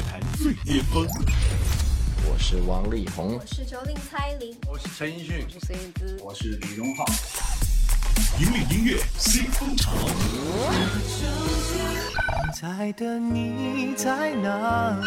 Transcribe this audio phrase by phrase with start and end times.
[0.00, 1.06] 乐坛最巅峰。
[2.24, 7.04] 我是王力宏，我是九零蔡琳，我是陈奕迅，我是燕姿，我是李荣浩。
[8.38, 9.92] 引领音乐新风潮。
[12.58, 15.06] 在的你在哪里？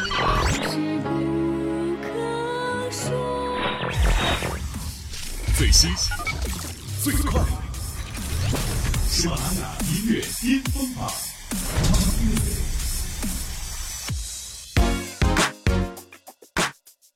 [5.58, 5.90] 最新
[7.02, 7.42] 最快，
[9.10, 11.12] 喜马拉雅音乐巅峰榜。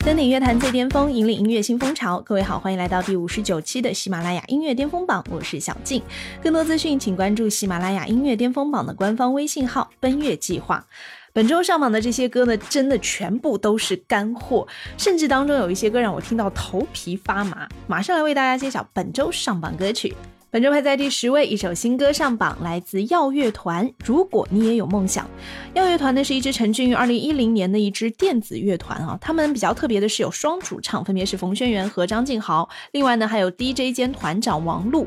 [0.08, 2.22] 登顶乐坛最巅峰，引领音乐新风潮。
[2.22, 6.02] 各位好，欢迎来到第五十九期的喜马拉雅音乐巅峰榜，我是小静。
[6.42, 10.88] 更多资讯，请关注喜马拉雅音乐巅峰榜的官方微信号“奔月计划”。
[11.34, 14.66] 本周上榜的这些歌呢，真的全部都是干货，
[14.98, 17.68] 甚至当中有一些歌让我听到头皮发麻。
[17.86, 20.16] 马上来为大家揭晓本周上榜歌曲。
[20.50, 23.92] 本周排在第十位，一首新歌上榜，来自耀乐团。
[24.06, 25.30] 如果你也有梦想，
[25.74, 29.18] 耀乐团呢是一支成军于二零一零年的一支电子乐团啊。
[29.20, 32.68] 他们比较特别的是有双主唱，分别是冯轩辕和张敬豪。
[32.94, 35.06] 另外呢还有 DJ 兼团长王璐。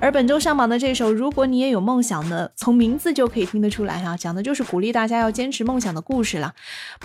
[0.00, 6.54] 而本周上榜的这首《如果你也有梦想》呢，从名字就可以听得出来哈，讲的就是鼓励大家要坚持梦想的故事了。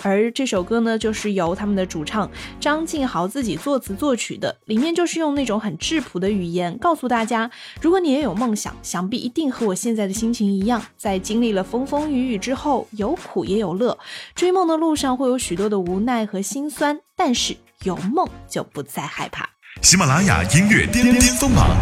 [0.04, 7.52] 而这首歌呢，就是由他们的主唱张敬豪自己作词作曲的，里面就是用那种很质朴的语言告诉大家。
[7.84, 14.00] 如果你也有梦想，想必一定和我现在的心情一样，在经历了风风雨雨之后，有苦也有乐。
[14.34, 19.50] 追梦的路上会有许多的无奈和心酸，但是有梦就不再害怕。
[19.82, 21.76] 喜马拉雅音乐巅巅峰榜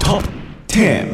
[0.00, 0.22] Top
[0.66, 1.04] Ten。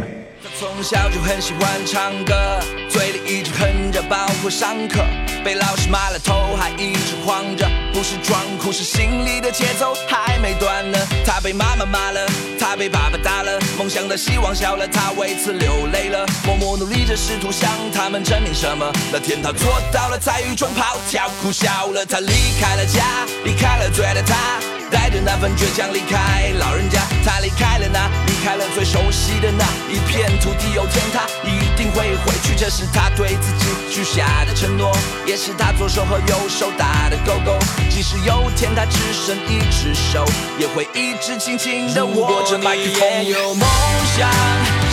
[0.57, 5.05] 从小就很喜欢唱歌，嘴里一直哼着，包括上课。
[5.45, 10.99] 被老师骂了头，还一直晃着，不是装酷，是心里的节奏还没断呢。
[11.27, 12.25] 他被妈妈骂了，
[12.57, 16.25] 他被爸爸打了，梦想的希望小了，他为此流泪了。
[16.47, 18.89] 默默努力着，试图向他们证明什么。
[19.11, 22.07] 那天他做到了，在雨中跑跳，哭笑了。
[22.07, 23.03] 他离开了家，
[23.45, 24.78] 离开了最爱的他。
[24.91, 30.73] 带着那份倔强离开老人家，他离开了那，离开了最熟悉的那一片土地。
[30.75, 37.59] 有天他一定会回去，这是他对自己许下的承诺，也是他左手和右手打的勾勾。
[37.91, 40.25] 即使有天他只剩一只手，
[40.59, 43.09] 也会一直紧紧的握着麦克风。
[43.09, 43.69] 也有梦
[44.17, 44.29] 想，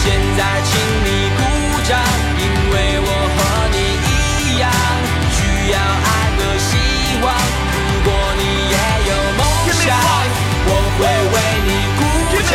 [0.03, 1.41] 现在请你鼓
[1.88, 2.00] 掌，
[2.39, 3.38] 因为我和
[3.72, 3.77] 你
[4.09, 4.63] 一样，
[5.31, 5.38] 需
[5.72, 6.14] 要爱
[10.68, 11.00] 我会
[11.34, 11.35] 为
[11.66, 12.01] 你鼓
[12.50, 12.53] 掌，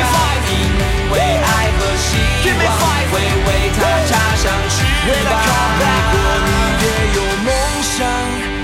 [0.51, 0.53] 因
[1.13, 2.11] 为爱和希
[2.51, 2.67] 望
[3.11, 3.15] 会
[3.47, 4.77] 为他插上翅
[5.25, 5.31] 膀。
[5.79, 5.83] 如
[6.13, 6.15] 果
[6.47, 6.51] 你
[6.83, 6.85] 也
[7.17, 7.49] 有梦
[7.83, 7.99] 想，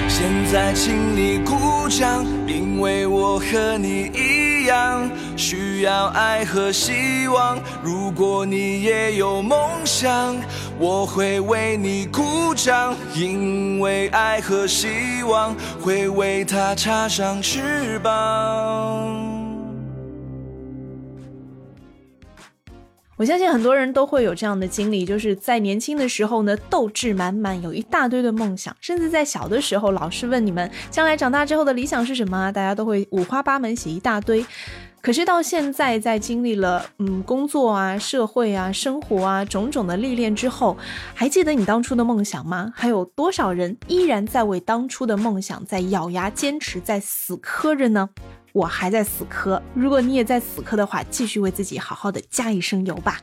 [0.09, 0.19] 现
[0.51, 0.85] 在请
[1.17, 7.59] 你鼓掌，因为我和你一样需要爱和希望。
[7.83, 10.37] 如果你也有梦想，
[10.79, 18.13] 我会为你鼓掌，因为爱和希望会为他插上翅膀。
[23.17, 34.45] 我相信很多人都会有这样的经历，就是在年轻的时候呢，斗志满满，有一大堆的梦想，甚至在小的时候，老师问你们将来长大之后的理想是什么，大家都会五花八门写一大堆。
[35.07, 40.77] 可是到现在，在经历了嗯工作啊、社会啊、生活啊种种的历练之后，
[41.15, 42.73] 还记得你当初的梦想吗？
[42.75, 48.11] 还有多少人依然在为当初的梦想在咬牙坚持，在死磕着呢？
[48.53, 53.21] 我还在死磕，如果你也在死磕的话，继续为自己好好的加一声油吧。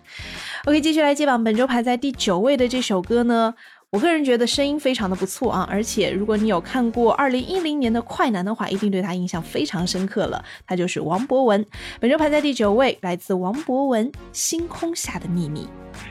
[0.66, 3.56] OK，继续来接榜，本周排在第九位的这首歌呢，
[3.94, 10.44] 我个人觉得声音非常的不错啊，而且如果你有看过二零一零年的快男的话，一定对他印象非常深刻了。
[10.66, 11.64] 他就是王博文，
[12.00, 15.70] 本周排在第九位，来自王博文《星空下的秘密》。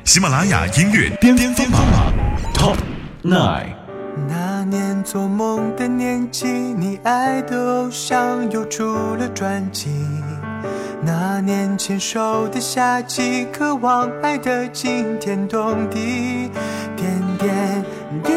[0.08, 1.82] 喜马拉雅音乐巅巅峰榜
[2.54, 2.76] Top
[3.24, 3.74] Nine。
[4.28, 8.84] 那年做梦的年纪，你爱的偶像又出
[9.16, 9.90] 了专辑。
[11.04, 16.48] 那年牵手的夏季，渴望爱的惊天动地，
[16.96, 17.84] 点点
[18.22, 18.32] 滴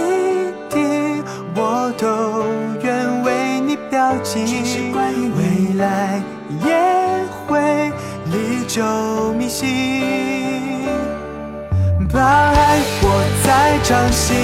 [0.69, 1.23] 滴
[1.55, 2.43] 我都
[2.83, 4.91] 愿为你标记。
[4.95, 6.19] 未来
[6.65, 7.91] 也会
[8.31, 8.81] 历久
[9.37, 10.01] 弥新，
[12.11, 14.35] 把爱握在掌心。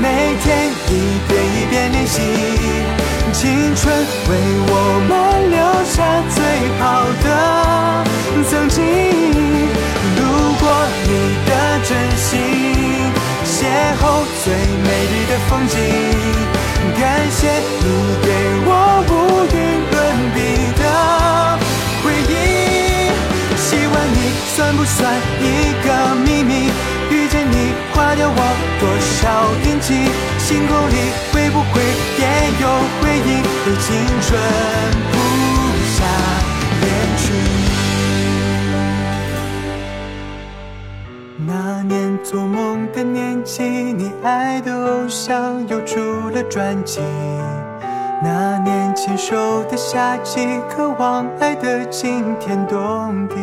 [0.00, 2.22] 每天一遍一遍练习，
[3.32, 3.92] 青春
[4.28, 4.30] 为
[4.68, 4.72] 我
[5.08, 5.96] 们留下
[6.28, 6.36] 最
[6.78, 6.82] 好
[7.24, 7.26] 的
[8.48, 8.78] 曾经。
[10.16, 10.20] 路
[10.60, 10.62] 过
[11.08, 11.10] 你
[11.46, 11.50] 的
[11.82, 12.30] 真心，
[13.44, 13.50] 邂
[13.98, 14.02] 逅
[14.44, 15.74] 最美丽的风景。
[17.00, 17.40] 感谢
[17.80, 17.86] 你
[18.22, 18.28] 给
[18.66, 18.70] 我
[19.08, 19.10] 无
[19.46, 19.56] 与
[19.90, 19.94] 伦
[20.34, 20.36] 比
[20.80, 20.82] 的
[22.02, 22.30] 回忆。
[23.56, 24.16] 喜欢你
[24.54, 25.00] 算不算
[25.40, 25.42] 一
[25.84, 25.86] 个
[26.24, 26.70] 秘密？
[27.10, 28.40] 遇见你，花掉我
[28.78, 29.20] 多少
[29.66, 30.10] 运气？
[30.52, 30.96] 星空里
[31.32, 31.80] 会不会
[32.20, 32.24] 也
[32.60, 32.68] 有
[33.00, 33.40] 回忆？
[33.64, 33.88] 被青
[34.20, 34.38] 春
[35.10, 35.14] 谱
[35.94, 36.04] 下
[36.82, 36.84] 恋
[37.16, 37.24] 曲。
[41.46, 47.00] 那年做梦的年纪，你爱的偶像又出了专辑。
[48.22, 53.36] 那年牵手的夏季，渴望爱的惊天动地。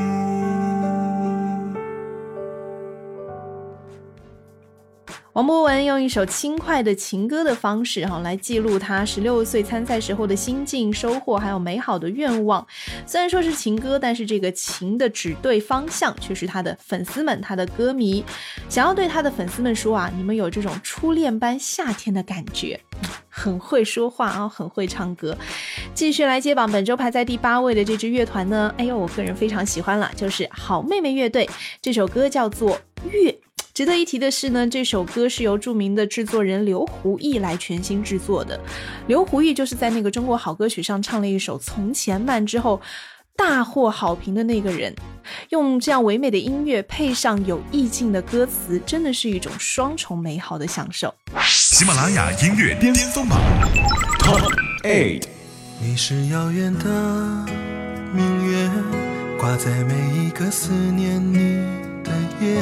[5.34, 12.66] 王博文用一首轻快的情歌的方式，哈，来记录他十六岁参赛时候的心境、收获，还有美好的愿望。
[13.06, 18.26] 虽然说是情歌，但是这个情的指对方向却是他的粉丝们，他的歌迷。
[18.68, 22.80] 想要对他的粉丝们说啊，你们有这种初恋般夏天的感觉，
[23.30, 25.38] 很会说话啊，很会唱歌。
[25.94, 31.48] 继续来接榜，本周排在第八位的这支乐团呢，哎呦，我个人非常喜欢了，就是好妹妹乐队。
[31.84, 32.72] 这首歌叫做
[33.12, 33.32] 《月》。
[33.80, 38.60] 值得一提的是呢，这首歌是由著名的制作人刘胡毅来全新制作的。
[39.08, 42.82] 刘胡毅就是在那个中国好歌曲上唱了一首《从前慢》之后
[43.38, 44.94] 大获好评的那个人。
[45.52, 51.16] 用这样唯美的音乐配上有意境的歌词，真的是一种双重美好的享受。
[51.46, 53.40] 喜马拉雅音乐巅峰榜
[54.20, 54.44] Top
[54.84, 55.24] Eight。
[55.82, 57.46] 你是遥远的
[58.14, 58.70] 明月，
[59.40, 61.56] 挂在每一个思念你
[62.04, 62.12] 的
[62.42, 62.62] 夜。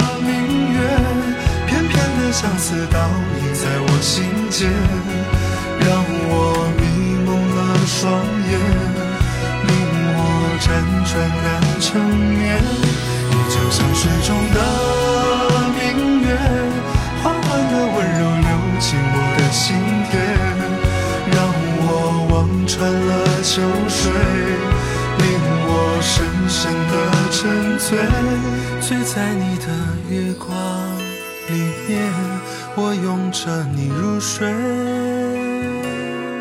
[2.31, 2.97] 相思倒
[3.43, 4.71] 映在我心间，
[5.81, 6.81] 让我迷
[7.25, 8.07] 蒙了双
[8.47, 8.51] 眼，
[9.67, 9.69] 令
[10.15, 10.17] 我
[10.61, 10.65] 辗
[11.11, 11.11] 转
[11.43, 11.45] 难
[11.81, 12.39] 成眠。
[13.29, 14.57] 你就像水中的
[15.75, 16.25] 明月，
[17.21, 18.49] 缓缓的温柔流
[18.79, 19.75] 进我的心
[20.09, 20.15] 田，
[21.35, 21.37] 让
[21.83, 21.85] 我
[22.31, 22.33] 望
[22.65, 23.11] 穿了
[23.43, 24.09] 秋水，
[25.19, 25.21] 令
[25.67, 25.69] 我
[26.01, 26.93] 深深的
[27.29, 27.99] 沉醉，
[28.79, 29.67] 醉在你的
[30.09, 30.90] 月光。
[31.51, 32.11] 里面，
[32.75, 34.47] 我拥着你入睡，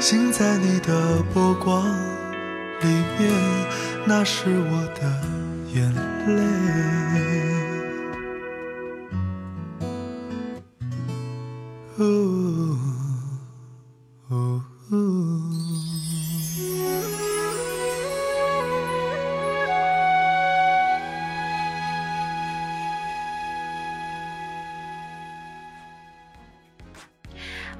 [0.00, 1.84] 醒在你的波光
[2.82, 3.32] 里面，
[4.06, 5.02] 那是我的
[5.74, 5.92] 眼
[6.36, 6.42] 泪。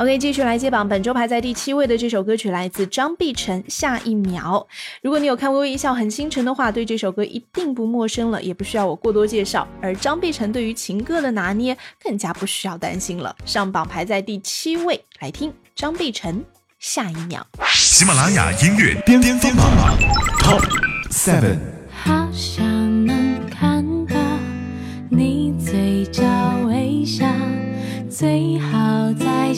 [0.01, 0.89] OK，继续来接榜。
[0.89, 4.67] 本周排在第七位的这首歌曲来自张碧晨，《下一秒》。
[5.03, 9.69] 如果你有看《微微一笑很倾城》的话，对这首歌一定不陌生了，也不需要我过多介绍。
[9.83, 13.37] 而张碧晨对于情歌的拿捏，更加不需要担心了。
[13.45, 16.37] 上榜排在第七位，来听张碧晨
[16.79, 17.47] 《下一秒》。
[17.75, 19.99] 喜马拉雅音乐巅峰榜
[20.39, 20.65] Top
[21.11, 21.59] Seven。
[21.93, 22.70] 好想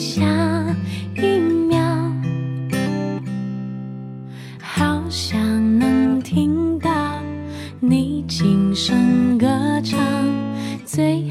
[0.03, 0.21] 下
[1.15, 1.79] 一秒，
[4.59, 5.39] 好想
[5.79, 6.91] 能听到
[7.79, 9.47] 你轻声歌
[9.81, 9.97] 唱。
[10.85, 11.29] 最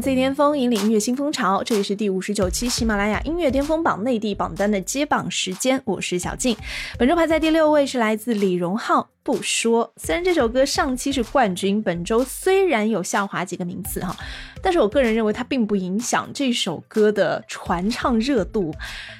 [0.00, 1.62] 最巅峰，引领音乐新风潮。
[1.62, 6.56] 这里是第五十九期喜马拉雅音乐巅峰榜内地榜单的揭榜时间，我是小静。
[6.98, 9.86] 本周排在第六位是来自李荣浩，《不说》。
[9.96, 14.14] 虽然这首歌上期是冠军，本周虽然有下滑几个名次哈，
[14.62, 18.74] 但是我个人认为它并不影响这首歌的传唱热度。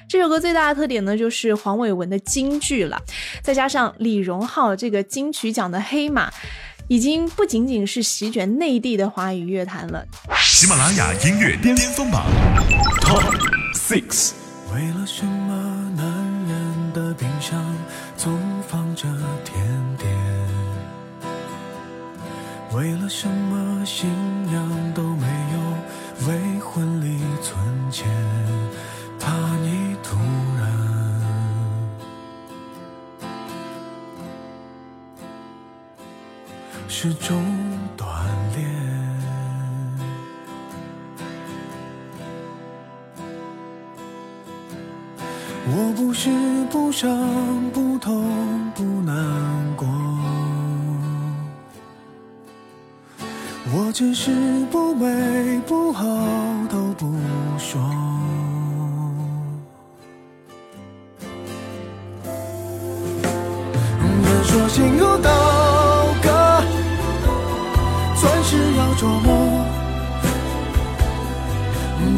[0.08, 3.00] 这首歌最大的特点呢，就是黄伟文的京剧了，
[3.42, 6.32] 再加上李荣浩这个金曲奖的黑马。
[6.88, 10.06] 已经不仅仅是席卷内地的华语乐坛了。
[10.38, 12.26] 喜马拉雅音乐巅峰榜
[13.00, 13.24] Top
[13.74, 14.32] Six。
[14.72, 16.06] 为了什么男
[16.48, 17.60] 人的冰箱
[18.16, 18.38] 总
[18.68, 19.08] 放着
[19.44, 20.14] 甜点？
[22.72, 24.08] 为了什么新
[24.46, 25.02] 娘都
[36.88, 37.42] 是种
[37.96, 38.06] 锻
[38.54, 38.66] 炼。
[45.68, 46.30] 我不是
[46.70, 47.10] 不伤
[47.72, 49.14] 不痛不难
[49.76, 49.86] 过，
[53.72, 54.30] 我只是
[54.70, 56.06] 不美不好
[56.70, 57.12] 都不
[57.58, 58.05] 说。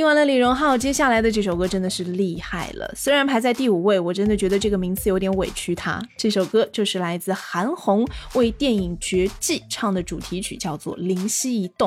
[0.00, 2.90] 听完了李荣浩，接下来的这首歌真的是厉害了。
[2.96, 6.02] 虽然排在第五位，我真的觉得这个名次有点委屈他。
[6.16, 11.86] 这首歌就是来自韩红为电影《绝技》唱的主题曲，叫做《灵犀一动》。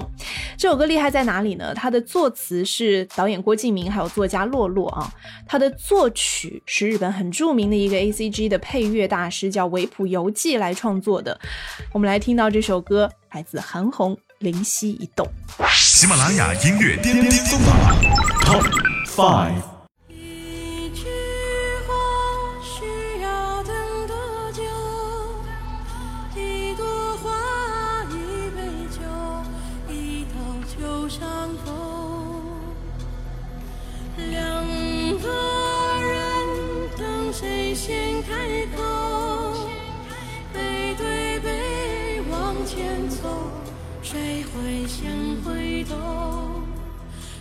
[0.55, 1.73] 这首歌厉害在哪里呢？
[1.73, 5.11] 它的作词是导演郭敬明，还有作家洛洛啊。
[5.47, 11.39] 它的作曲是日本很著名的一个 A C G 的配乐大师，叫维普游记来创作的。
[11.91, 14.15] 我们来听到这首歌，来自韩红。
[14.43, 15.25] 灵犀一动，
[15.69, 17.95] 喜马拉雅音乐巅巅峰榜
[18.43, 18.69] Top
[19.15, 19.72] Five。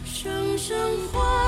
[0.04, 0.76] 声声
[1.12, 1.41] 唤。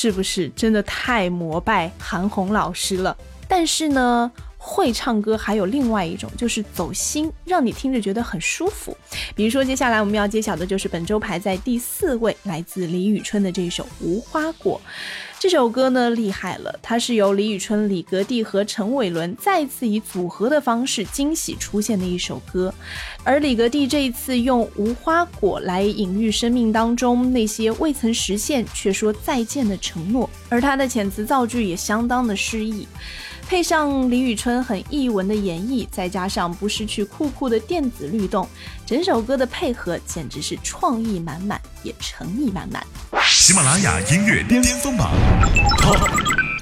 [0.00, 3.16] 是不是真的太膜拜韩红老师了？
[3.48, 4.30] 但是呢。
[4.68, 8.94] 会唱歌还有另外一种，就是走心，让你听着觉得很舒服。
[9.34, 14.78] 比如说，接下来我们要揭晓的就是本周排在第四位，来自李宇春的这首《无花果》。
[15.40, 22.74] 这首歌呢厉害了，它是由李宇春、李格弟和陈伟伦再次以组合的方式惊喜出现的一首歌。
[23.24, 32.86] 而李格弟这一次用无花果来隐喻生命当中那些未曾实现却说再见的承诺，而他的遣词造句也相当的诗意。
[33.48, 38.46] 配上李宇春很译文的演绎，再加上不失去酷酷的电子律动，
[38.84, 42.86] 整首歌的配合简直是创意满满，也诚意满满。
[43.22, 45.14] 喜马拉雅音乐巅峰榜
[45.78, 46.06] Top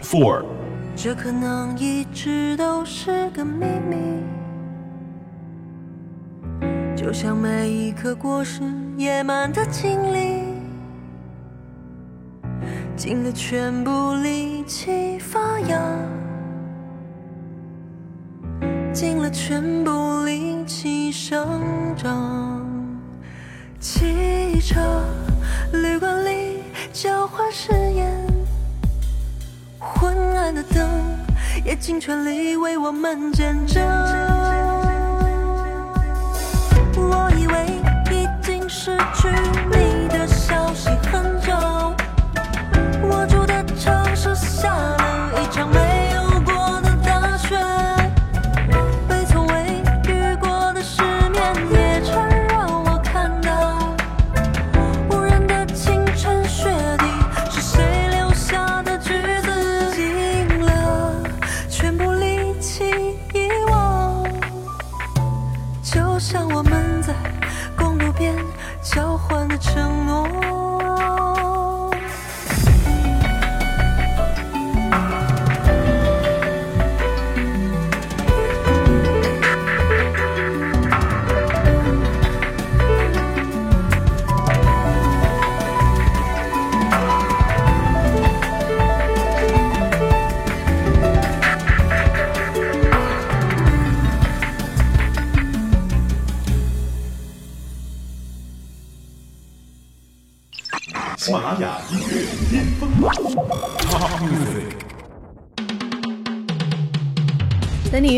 [0.05, 0.45] Four。
[0.95, 3.97] 这可能一直都是个秘密，
[6.97, 8.63] 就像每一颗果实
[8.97, 10.45] 野蛮的经历，
[12.97, 15.77] 尽了全部力气发芽。
[18.97, 21.61] 尽了全部力气生
[21.99, 22.67] 长，
[23.79, 24.81] 汽车
[25.71, 26.63] 旅馆里
[26.95, 28.11] 交换誓言，
[29.79, 30.89] 昏暗的灯
[31.63, 34.36] 也尽全力为我们见证。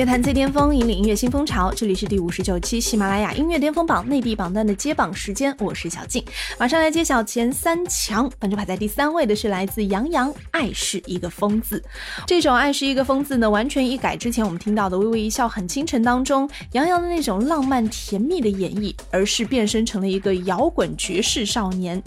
[0.09, 1.71] 坛最巅峰，引领音乐新风潮。
[1.71, 6.25] 这里是第五十九期喜马拉雅音乐巅峰榜内地榜单的揭榜时间，我是小静，
[6.59, 8.31] 马上来揭晓前三强。
[8.39, 11.79] 本周排在第三位的是来自杨洋，《爱是一个疯字》。
[12.27, 22.03] 这首《爱是一个疯字》呢，完全一改之前我们听到的《微微一笑很倾城》当中杨洋的那种浪漫甜蜜的演绎，而是变身成了一个摇滚爵士少年。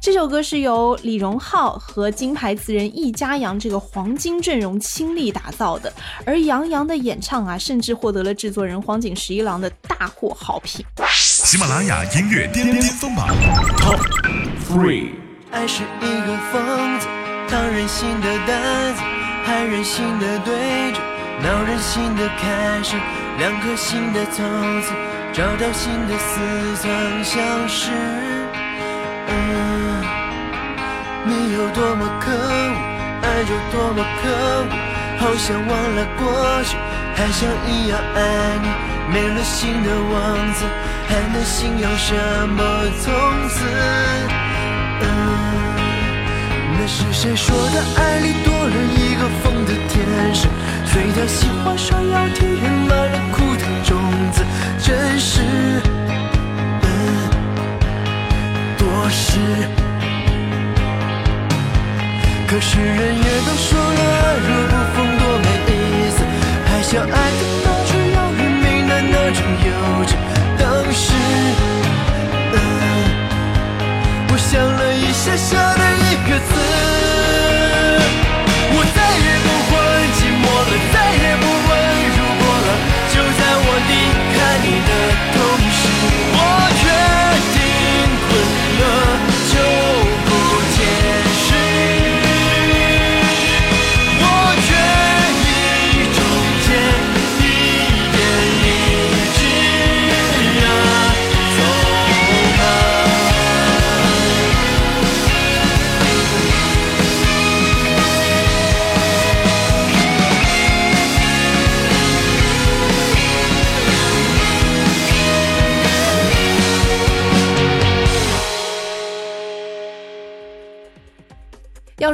[0.00, 5.92] 这首歌是由李荣浩和金牌词人易家扬这个黄金阵容倾力打造的，
[6.24, 7.20] 而杨洋的演。
[7.20, 10.84] 唱唱啊，甚至获得了制作人荒井十一郎的大获好评。
[11.08, 13.28] 喜马拉雅音乐巅巅峰榜
[13.78, 13.98] Top
[14.68, 15.10] Three。
[15.50, 17.08] 爱是一个疯子，
[17.48, 19.02] 烫人心的担子，
[19.44, 21.00] 害人心的对着，
[21.42, 22.96] 闹人心的开始，
[23.38, 24.92] 两颗心的从此
[25.32, 27.90] 找到新的似曾相识。
[29.26, 30.04] 嗯，
[31.26, 32.72] 你有多么可恶，
[33.22, 34.66] 爱就多么可恶。
[35.22, 36.26] 好想忘了过
[36.64, 36.76] 去，
[37.14, 38.66] 还想一样爱你。
[39.14, 40.64] 没了心的王子，
[41.08, 42.12] 还能信仰什
[42.48, 42.60] 么
[43.00, 43.14] 从
[43.48, 43.64] 此？
[45.00, 45.06] 嗯，
[46.76, 47.84] 那是谁说的？
[48.02, 49.94] 爱里多了一个疯的天
[50.34, 50.48] 使，
[50.86, 54.44] 随他喜欢上要体验买了苦的种子，
[54.82, 55.40] 真是
[56.82, 57.30] 嗯，
[58.76, 59.38] 多事。
[62.48, 64.00] 可是人也都说了，
[64.46, 65.11] 若不疯，
[66.92, 67.16] 相爱的
[67.64, 69.68] 那种遥远美男那种幼
[70.04, 70.12] 稚。
[70.58, 71.04] 当时，
[74.28, 76.52] 我想了一下，下的一个字，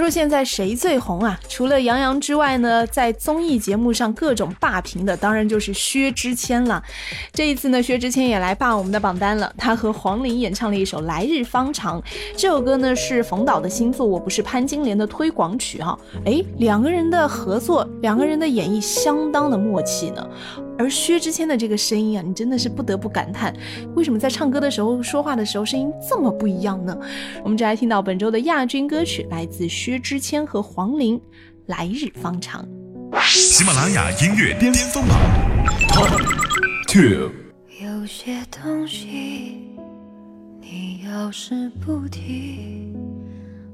[0.09, 1.39] 说现在谁最红啊？
[1.51, 6.83] 除了杨洋之外呢，在综艺节目上各种霸屏的，当然就是薛之谦了。
[7.31, 9.53] 这一次呢，薛之谦也来霸我们的榜单了。
[9.59, 12.01] 他和黄龄演唱了一首《来日方长》，
[12.35, 15.99] 这首歌呢是冯导的新作《我不是潘金莲》的推广曲哈。
[16.25, 20.27] 哎，两个人的合作，两个人的演绎相当的默契呢。
[20.79, 23.53] 而薛之谦的这个声音啊，你真的是不得不感叹，
[23.97, 26.97] 为什么在唱歌的时候、说话的时候声音这么不一样呢？
[27.43, 31.19] 我们就来听到本周的亚军歌曲，来自薛之谦和黄龄，
[31.67, 32.65] 《来日方长》。
[33.25, 35.19] 喜马拉雅音乐巅峰榜
[35.89, 36.11] Top
[36.87, 37.31] Two。
[37.81, 39.63] 有些东西，
[40.61, 42.93] 你要是不提，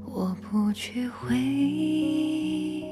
[0.04, 2.84] 我不去回忆。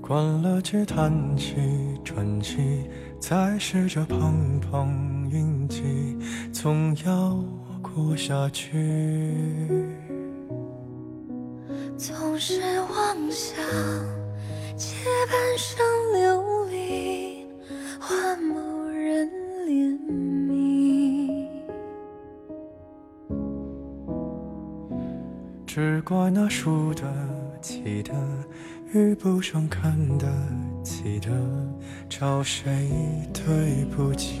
[0.00, 1.54] 关了机，叹气，
[2.04, 2.58] 喘气，
[3.18, 5.82] 再试着碰碰运气，
[6.52, 7.42] 总要
[7.94, 8.70] 过下去。
[11.96, 13.56] 总是妄想
[14.76, 14.96] 借
[15.30, 17.46] 半生流离
[18.00, 19.28] 换某人
[19.66, 19.96] 怜
[20.48, 21.46] 悯，
[25.66, 27.04] 只怪那输得
[27.60, 28.12] 起的
[28.92, 30.26] 遇不上看得
[30.82, 31.30] 起的，
[32.08, 32.90] 找谁
[33.32, 34.40] 对不起？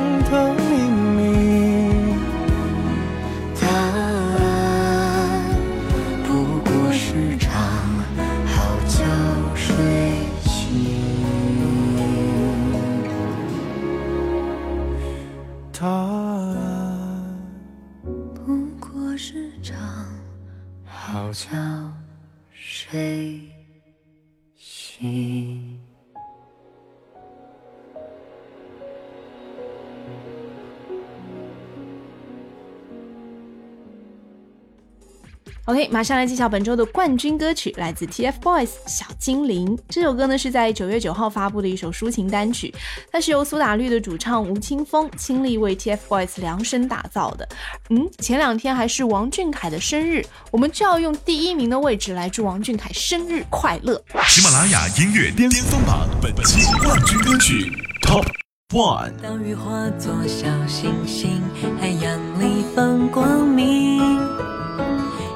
[35.71, 39.65] OK，马上来揭晓本周的冠军歌曲，来自 TFBOYS《小精灵》。
[39.87, 42.75] 这首歌呢是在九月九号发布的一首抒情单曲，
[43.09, 47.47] 它是由苏打绿的主唱吴青峰倾力为 TFBOYS 量身打造的。
[47.89, 54.03] 嗯，前两天还是王俊凯的生日，我们就要用第一名的位置来祝王俊凯生日快乐。
[54.27, 58.27] 喜马拉雅音乐巅峰榜本期冠军歌曲 Top
[58.73, 59.13] One。
[59.23, 61.41] 当雨化作小星星，
[61.79, 64.19] 海洋里放光明，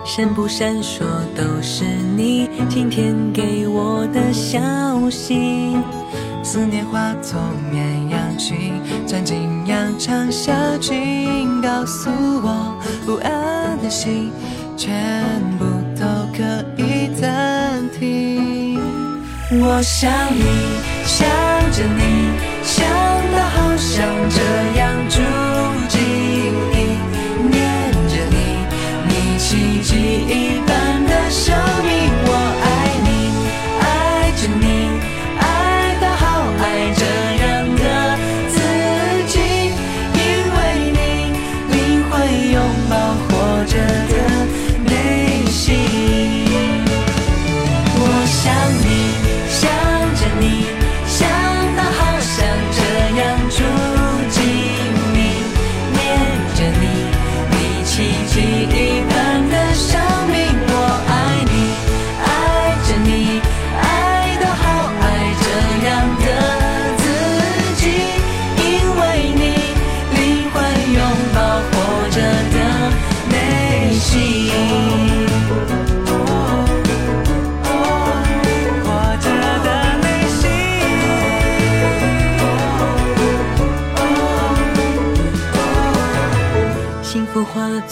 [0.05, 0.99] 闪不闪烁
[1.35, 1.83] 都是
[2.15, 5.75] 你今天给我的消息。
[6.43, 7.41] 思念化作
[7.71, 14.31] 绵羊群，钻进羊肠小径，告诉我不安的心，
[14.77, 14.93] 全
[15.57, 15.65] 部
[15.99, 16.05] 都
[16.37, 18.79] 可以暂停。
[19.59, 20.45] 我想你，
[21.03, 21.27] 想
[21.71, 22.29] 着你，
[22.61, 22.85] 想
[23.33, 25.19] 到好想这样住
[29.95, 31.55] 奇一般的生
[31.85, 32.29] 命，我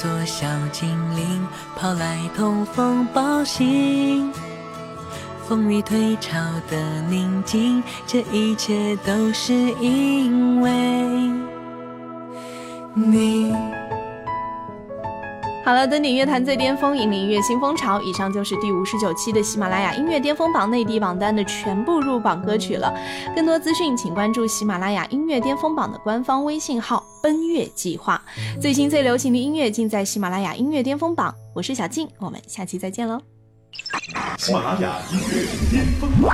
[0.04, 4.30] 座小精灵，跑来通风报信。
[5.48, 6.38] 风雨退潮
[6.70, 10.72] 的宁静，这一切都是因为
[12.94, 13.54] 你。
[15.66, 18.02] 好了，登顶乐坛最巅峰，引领音乐新风潮。
[18.02, 22.94] 以上就是第五十九期的喜马拉雅音乐巅峰榜内地榜单的全部入榜歌曲了。
[23.34, 28.22] 更多资讯，请关注喜马拉雅音乐巅峰榜的官方微信号“奔月计划”。
[28.60, 31.34] 最新最流行的音乐尽在喜马拉雅音乐巅峰榜。
[31.56, 33.22] 我是小静，我们下期再见喽。
[34.38, 36.34] 喜马拉雅音乐巅峰榜。